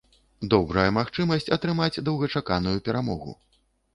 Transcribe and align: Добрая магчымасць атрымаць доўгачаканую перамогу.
Добрая 0.53 0.85
магчымасць 0.95 1.51
атрымаць 1.57 2.01
доўгачаканую 2.07 2.75
перамогу. 2.87 3.37